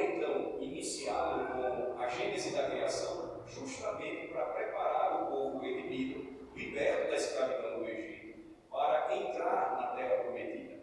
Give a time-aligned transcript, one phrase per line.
[0.00, 7.16] então iniciá-lo com a gênese da criação, justamente para preparar o povo redimido, liberto da
[7.16, 8.38] escravidão do Egito,
[8.70, 10.82] para entrar na terra prometida.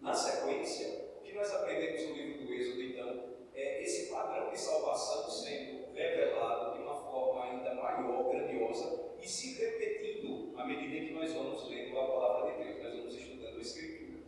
[0.00, 3.24] Na sequência, o que nós aprendemos no livro do Êxodo, então,
[3.54, 9.58] é esse padrão de salvação sendo revelado de uma forma ainda maior, grandiosa, e se
[9.58, 13.60] repetindo à medida que nós vamos lendo a palavra de Deus, nós vamos estudando a
[13.60, 14.18] Escritura.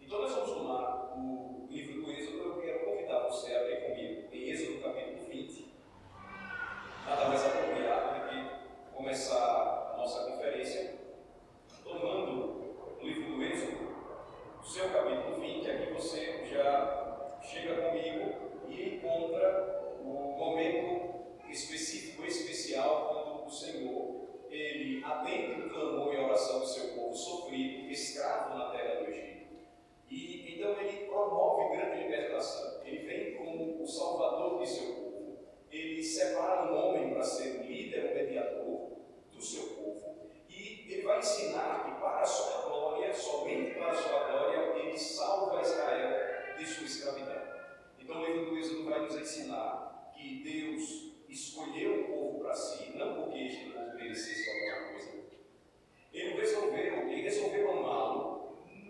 [0.00, 4.28] Então, nós vamos tomar o livro do Êxodo, eu quero convidar você a abrir comigo
[4.32, 5.74] em Êxodo capítulo 20.
[7.06, 10.96] Nada mais apropriado do que começar a nossa conferência
[11.84, 13.94] tomando o livro do Êxodo,
[14.60, 23.08] o seu capítulo 20, aqui você já chega comigo e encontra o momento específico, especial,
[23.08, 28.56] quando o Senhor ele atende o clamor e a oração do seu povo sofrido, escravo
[28.56, 29.46] na terra do Egito.
[30.10, 32.80] E então ele promove grande libertação.
[32.82, 35.38] Ele vem como o salvador de seu povo.
[35.70, 38.90] Ele separa um homem para ser o líder, o mediador
[39.30, 40.30] do seu povo.
[40.48, 44.96] E ele vai ensinar que para a sua glória, somente para a sua glória, ele
[44.96, 47.42] salva Israel de sua escravidão.
[48.00, 52.96] Então o livro do Êxodo vai nos ensinar que Deus escolheu o povo para si,
[52.96, 55.16] não porque este povo merecesse alguma coisa.
[56.14, 58.35] Ele resolveu, ele resolveu amá-lo,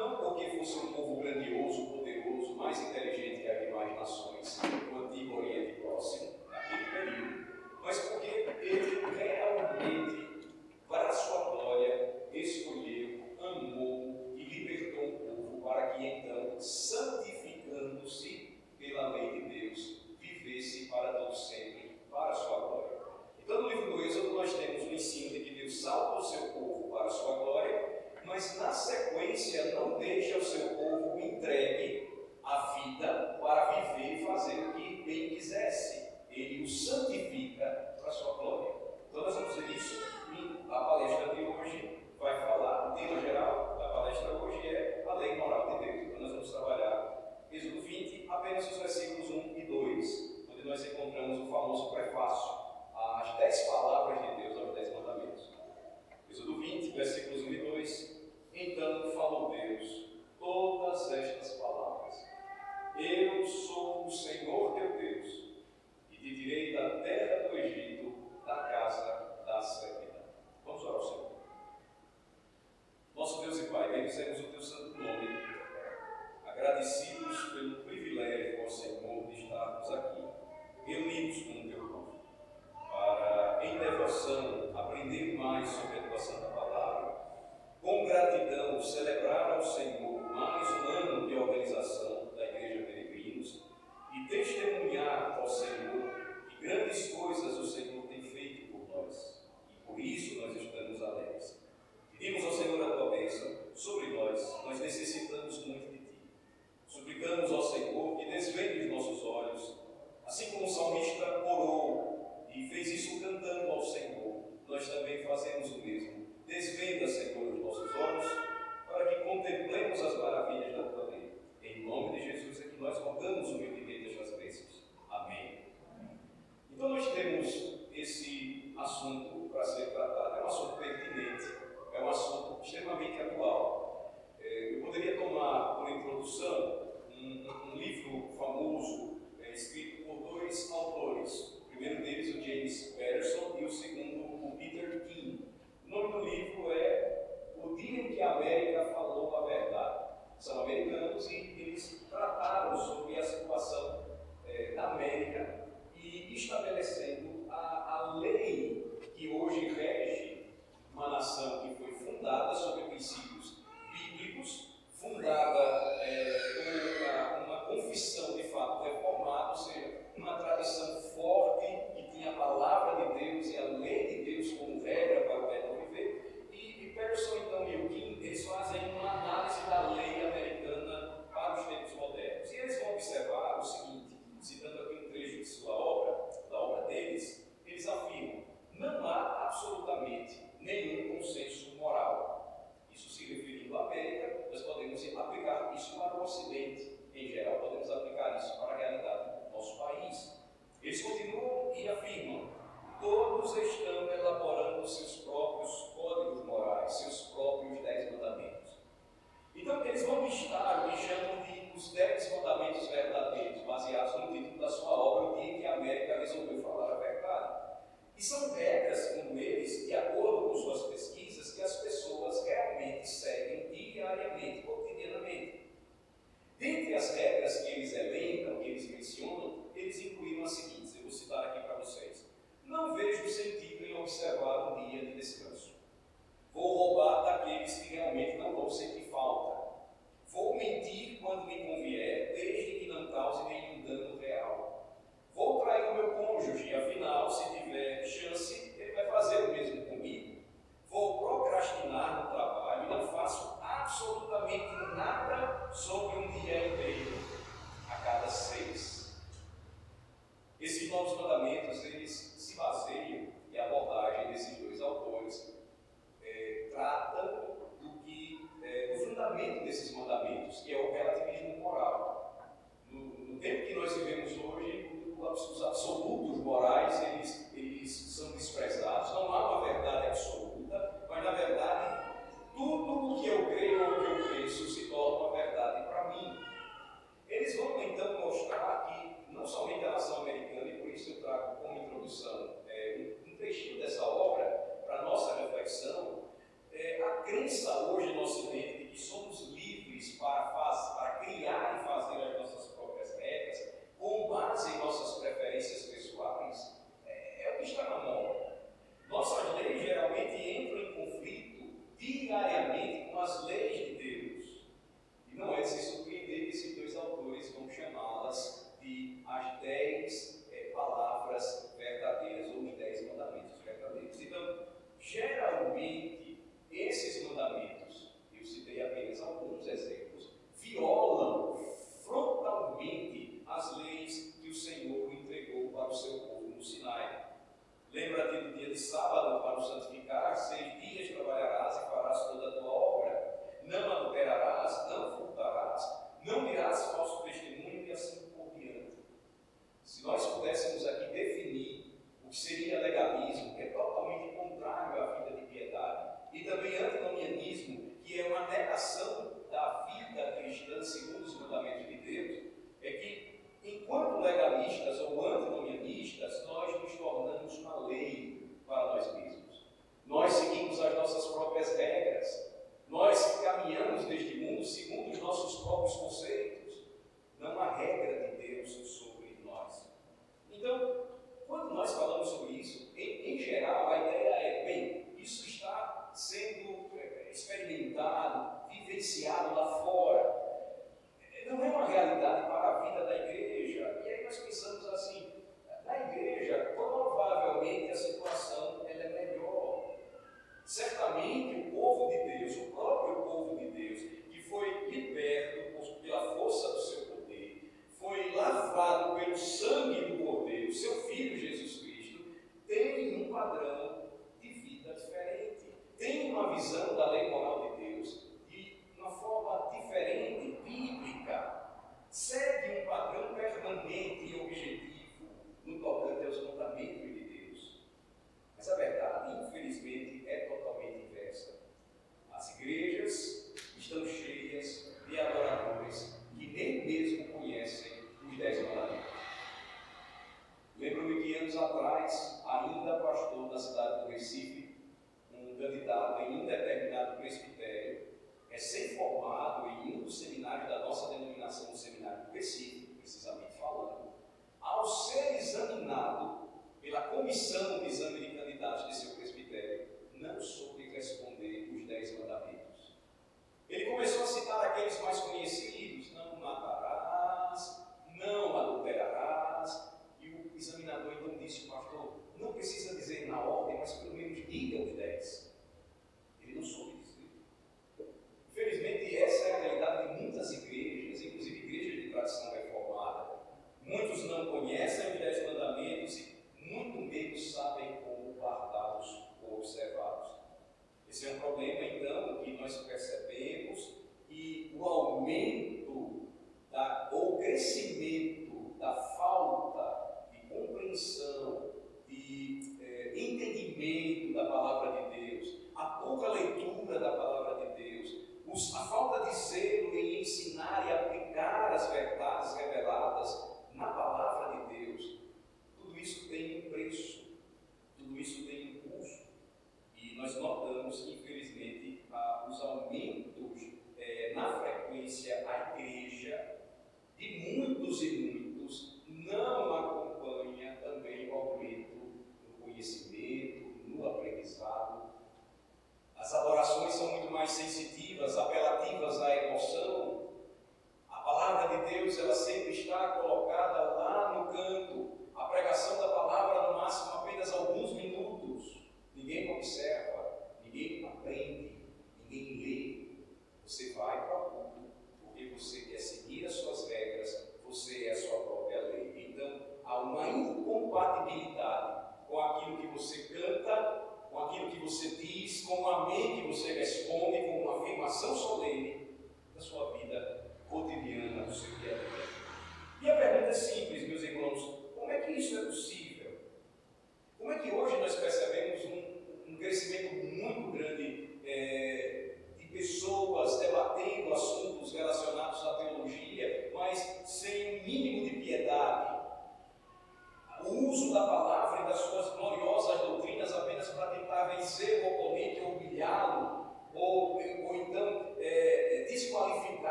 [0.00, 5.36] não porque fosse um povo grandioso, poderoso, mais inteligente que as demais nações do Antigo
[5.36, 7.46] Oriente Próximo, naquele período,
[7.82, 10.48] mas porque ele realmente,
[10.88, 19.32] para sua glória, escolheu, amou e libertou o povo para que então, santificando-se pela lei
[19.32, 23.00] de Deus, vivesse para todo sempre para sua glória.
[23.38, 26.48] Então, no livro do Êxodo, nós temos o ensino de que Deus salva o seu
[26.52, 26.69] povo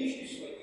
[0.00, 0.53] maior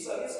[0.00, 0.39] Em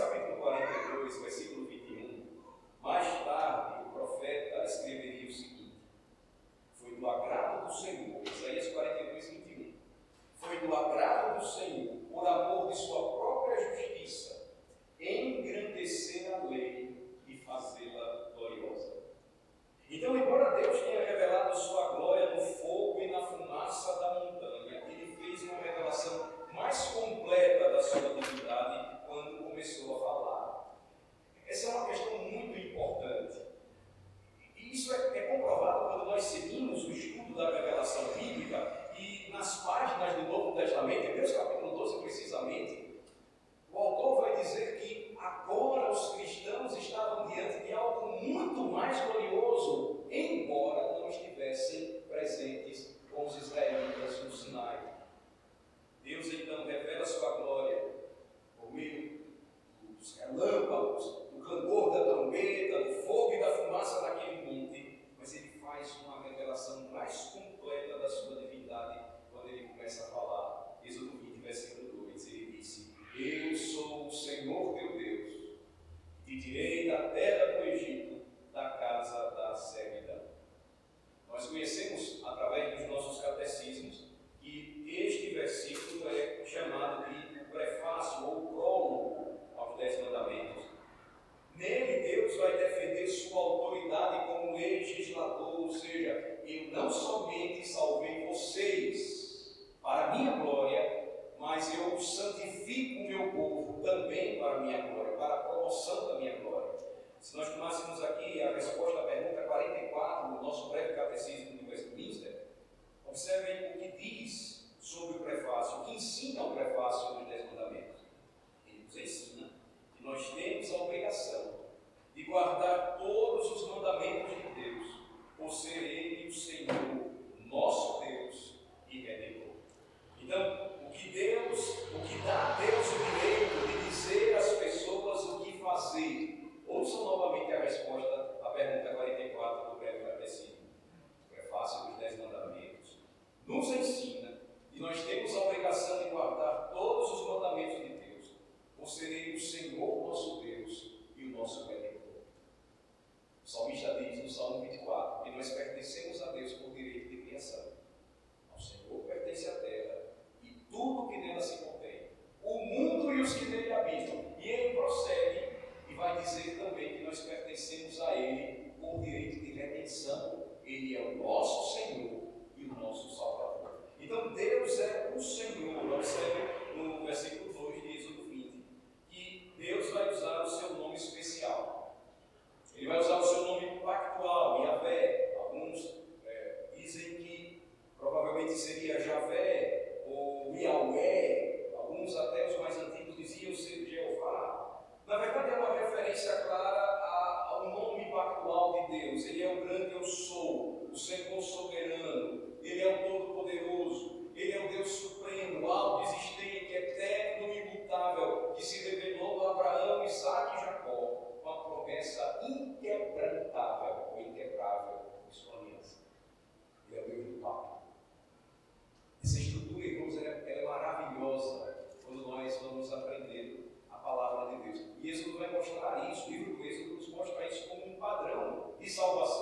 [228.90, 229.39] salvação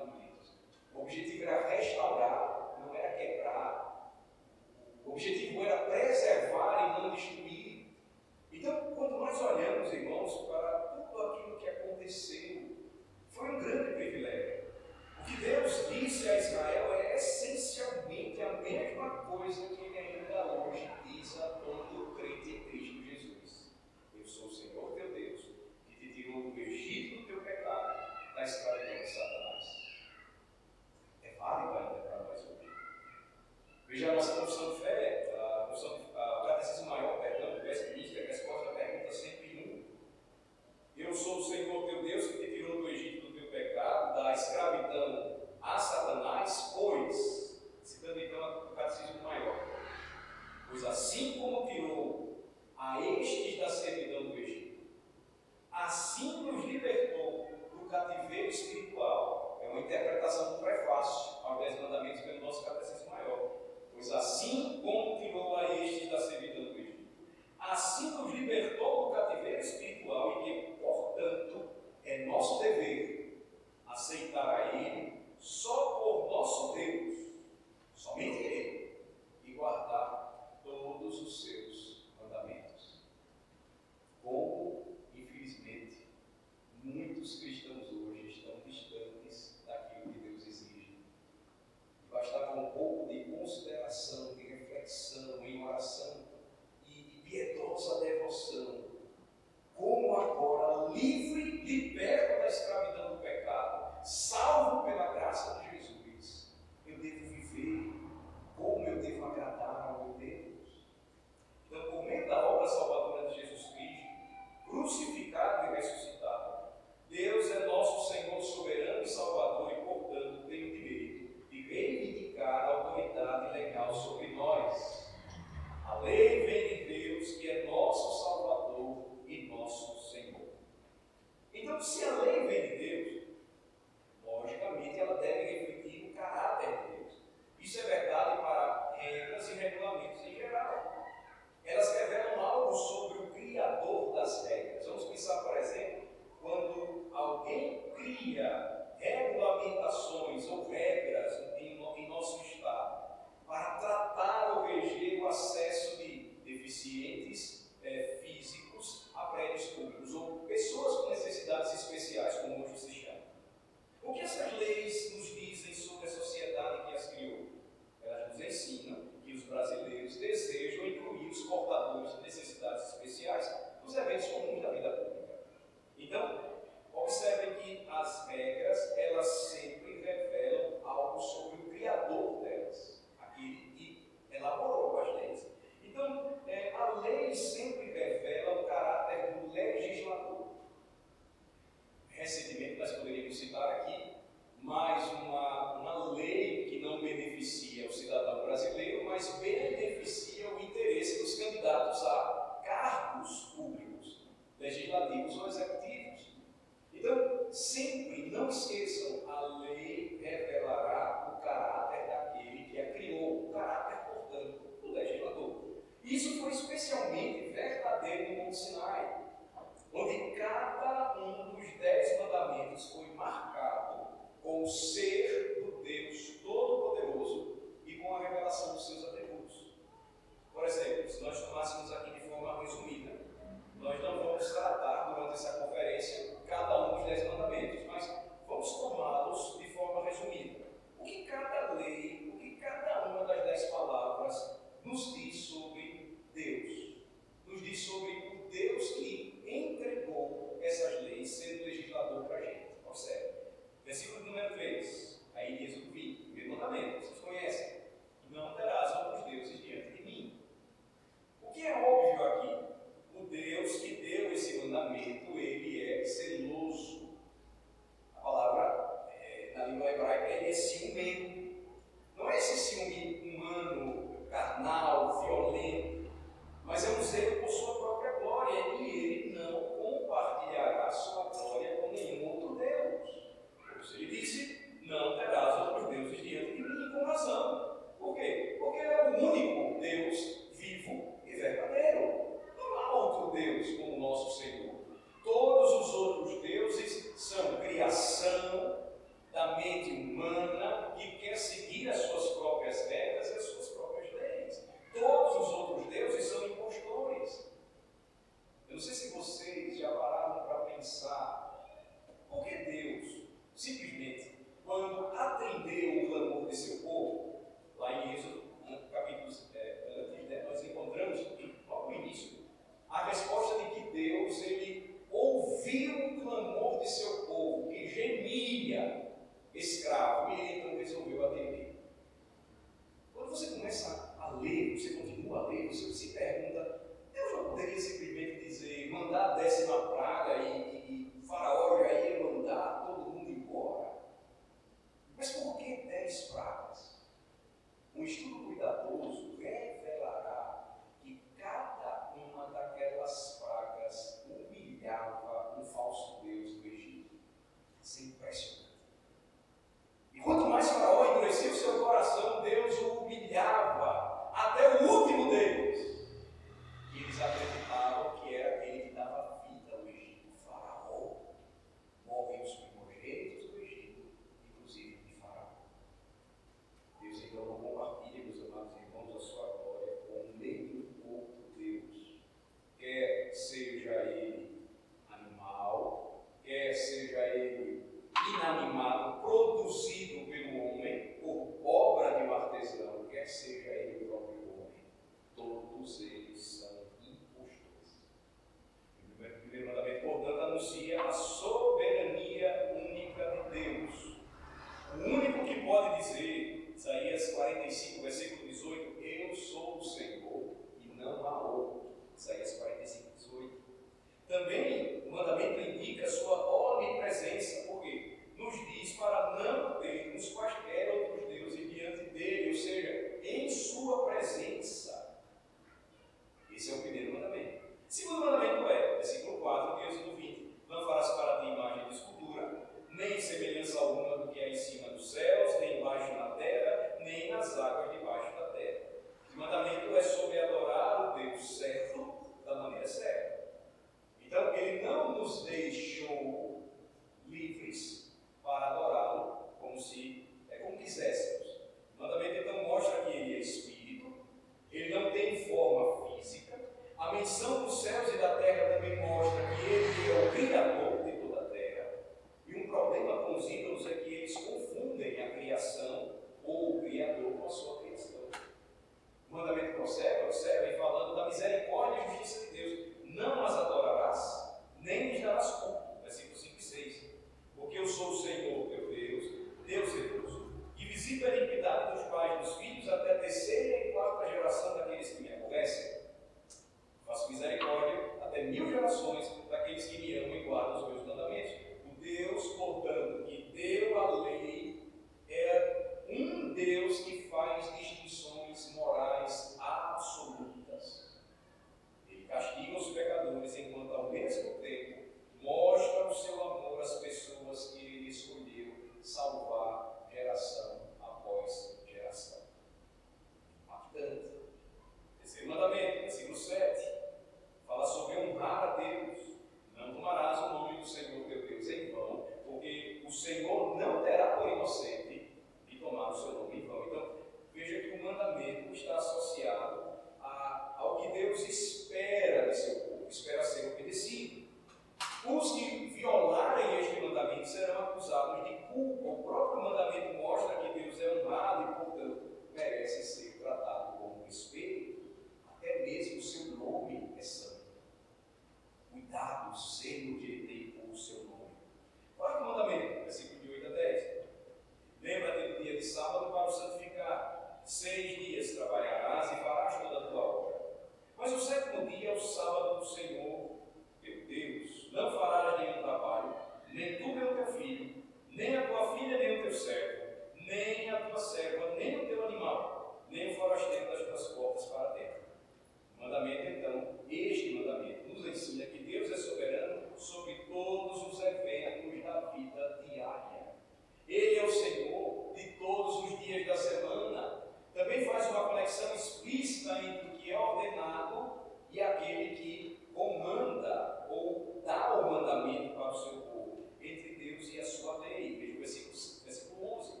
[584.10, 587.44] Ele é o Senhor de todos os dias da semana.
[587.72, 594.60] Também faz uma conexão explícita entre o que é ordenado e aquele que comanda ou
[594.66, 598.36] dá o mandamento para o seu povo, entre Deus e a sua lei.
[598.36, 600.00] Veja o versículo, versículo 11.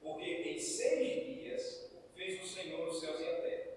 [0.00, 3.72] Porque em seis dias fez o Senhor os céus e a terra,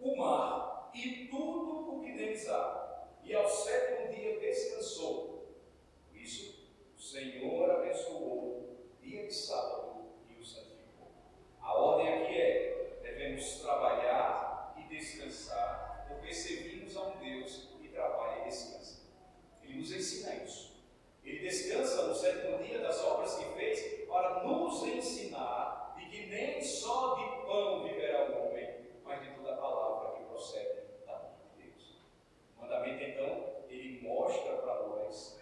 [0.00, 5.46] o mar e tudo o que neles há, e ao sétimo dia descansou.
[6.08, 8.53] Por isso, o Senhor abençoou
[9.04, 11.12] dia de sábado e o santificou.
[11.60, 18.42] A ordem aqui é: devemos trabalhar e descansar, porque servimos a um Deus que trabalha
[18.42, 19.02] e descansa.
[19.62, 20.74] Ele nos ensina isso.
[21.22, 26.62] Ele descansa no sétimo dia das obras que fez para nos ensinar de que nem
[26.62, 28.68] só de pão viverá o homem,
[29.04, 31.96] mas de toda a palavra que procede da boca de Deus.
[32.56, 35.40] O mandamento, então, ele mostra para nós,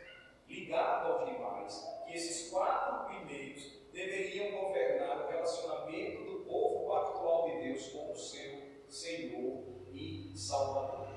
[0.53, 7.69] ligado aos demais, que esses quatro primeiros deveriam governar o relacionamento do povo pactual de
[7.69, 11.09] Deus com o seu Senhor e Salvador.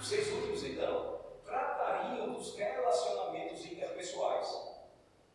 [0.00, 4.76] Os seis últimos, então, tratariam dos relacionamentos interpessoais.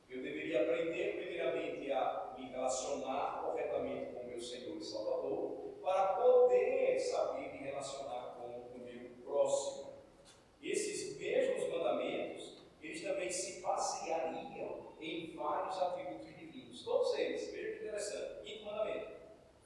[0.09, 6.13] Eu deveria aprender, primeiramente, a me relacionar corretamente com o meu Senhor e Salvador, para
[6.15, 9.93] poder saber me relacionar com o meu próximo.
[10.61, 12.40] Esses mesmos mandamentos,
[13.03, 16.83] também se baseariam em vários atributos divinos.
[16.83, 18.43] Todos eles, veja que interessante.
[18.43, 19.07] Quinto mandamento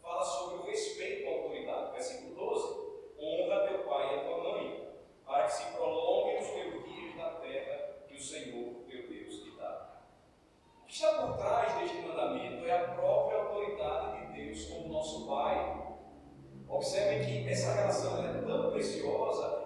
[0.01, 1.91] fala sobre o respeito à autoridade.
[1.93, 2.85] Versículo 12:
[3.19, 4.89] Honra teu pai e a tua mãe,
[5.25, 9.51] para que se prolonguem os teus dias na terra que o Senhor teu Deus te
[9.57, 10.01] dá.
[10.81, 15.27] O que está por trás deste mandamento é a própria autoridade de Deus como nosso
[15.27, 15.83] Pai.
[16.67, 19.64] Observem que essa relação é tão preciosa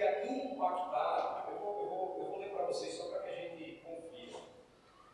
[0.00, 1.44] seria.
[1.50, 4.34] Eu vou, eu vou, eu vou ler para vocês só para que a gente confie.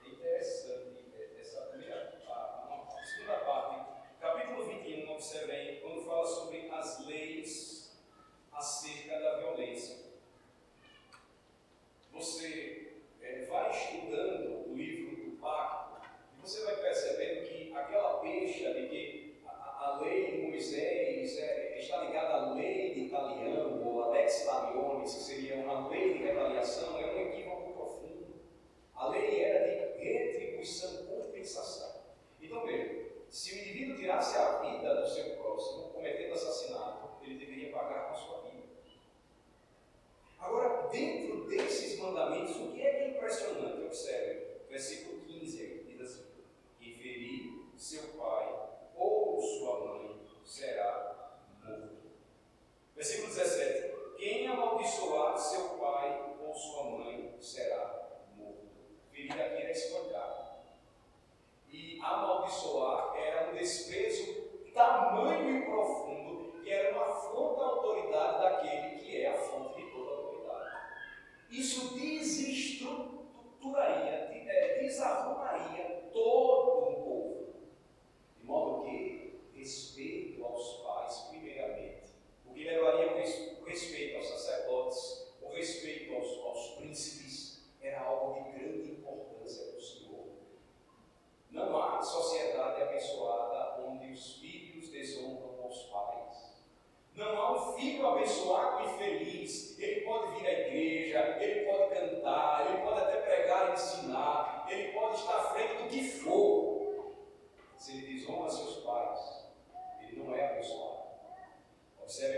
[0.05, 3.87] É interessante é, essa primeira parte, a segunda parte.
[4.20, 7.99] Capítulo 21, observem, quando fala sobre as leis
[8.53, 9.26] acerca da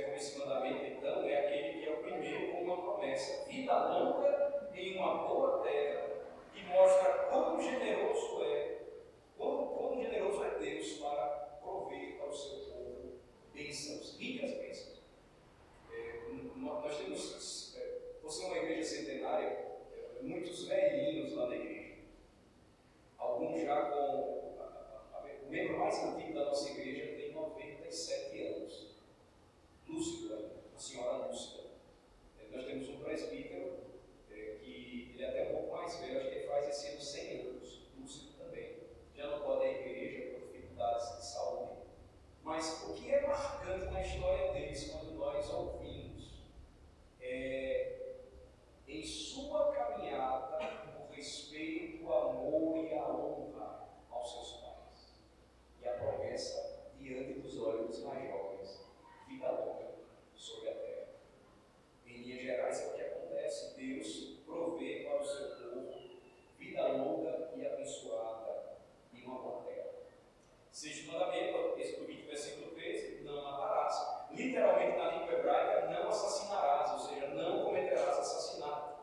[0.05, 4.71] Como esse mandamento, então, é aquele que é o primeiro com uma promessa: vida longa
[4.75, 6.09] em uma boa terra,
[6.53, 8.79] que mostra quão generoso é,
[9.37, 13.19] quão, quão generoso é Deus para prover para o seu povo
[13.53, 15.03] bênçãos, ricas bênçãos.
[15.93, 16.21] É,
[16.57, 21.95] nós temos, é, você é uma igreja centenária, é, muitos velhinhos lá na igreja,
[23.17, 24.55] alguns já com.
[24.61, 28.88] A, a, a, o membro mais antigo da nossa igreja tem 97 anos
[29.89, 31.63] lúcido ainda, a senhora lúcida.
[32.39, 33.79] É, nós temos um presbítero
[34.31, 37.01] é, que ele é até um pouco mais velho, acho que ele faz esse ano
[37.01, 38.77] 100 anos, lúcido também.
[39.15, 41.73] Já não pode ir à igreja por dificuldades de saúde.
[42.43, 46.43] Mas o que é marcante na história deles, quando nós ouvimos,
[47.21, 47.99] é,
[48.87, 50.59] em sua caminhada,
[50.99, 55.13] o respeito, o amor e a honra aos seus pais.
[55.83, 58.88] E a promessa diante dos olhos mais jovens,
[59.29, 59.89] vida longa
[60.35, 61.09] sobre a terra.
[62.07, 63.77] Em linhas gerais, é o que acontece.
[63.77, 65.99] Deus provê para o seu povo
[66.59, 68.79] vida longa e abençoada
[69.13, 69.91] e uma boa terra.
[70.73, 74.29] Sexto mandamento, do 20, versículo 13, não matarás.
[74.31, 78.99] Literalmente, na língua hebraica, não assassinarás, ou seja, não cometerás assassinato.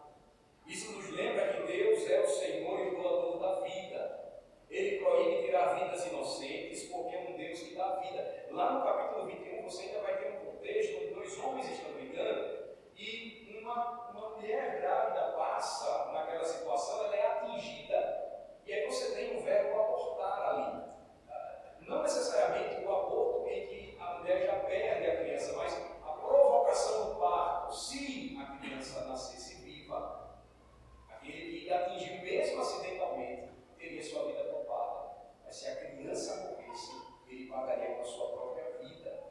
[0.66, 4.42] Isso nos lembra que Deus é o Senhor e o doador da vida.
[4.70, 8.48] Ele proíbe tirar vidas inocentes porque é um Deus que dá vida.
[8.52, 12.76] Lá no capítulo 21 você ainda vai ter um contexto onde dois homens estão brigando
[12.96, 18.26] e uma, uma mulher grávida passa naquela situação, ela é atingida.
[18.64, 20.84] E aí você tem o verbo abortar ali.
[21.30, 26.12] Ah, não necessariamente o aborto em que a mulher já perde a criança, mas a
[26.12, 30.40] provocação do parto, se a criança nascesse viva,
[31.10, 33.50] aquele que atingiu mesmo acidentalmente,
[33.80, 35.12] teria sua vida poupada.
[35.44, 36.92] Mas se a criança morresse,
[37.28, 39.26] ele pagaria com a sua própria vida.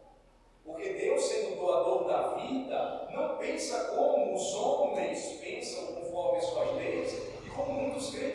[0.64, 6.76] Porque Deus, sendo doador da vida, não pensa como os homens pensam conforme as suas
[6.76, 7.12] leis,
[7.44, 8.33] e como muitos crentes